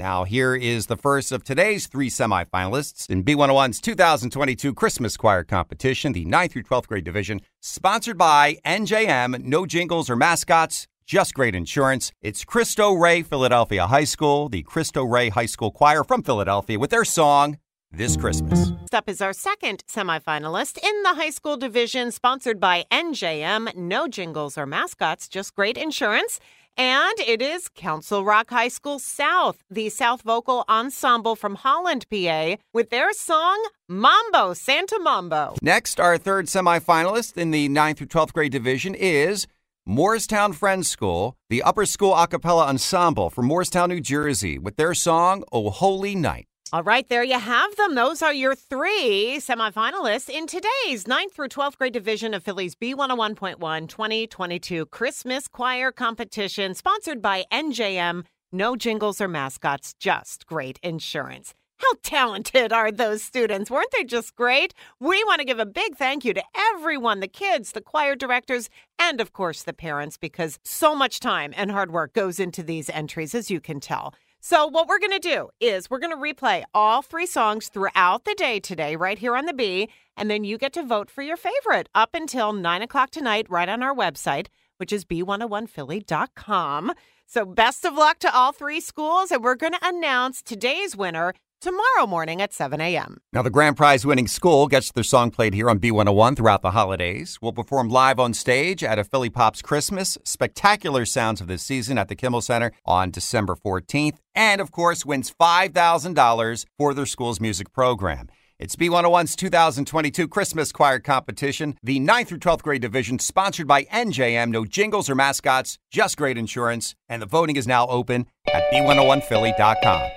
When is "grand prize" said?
93.50-94.06